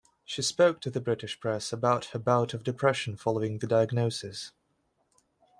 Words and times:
She 0.25 0.41
spoke 0.41 0.81
to 0.81 0.89
the 0.89 0.99
British 0.99 1.39
press 1.39 1.71
about 1.71 2.05
her 2.05 2.17
bout 2.17 2.55
of 2.55 2.63
depression 2.63 3.17
following 3.17 3.59
the 3.59 3.67
diagnosis. 3.67 4.51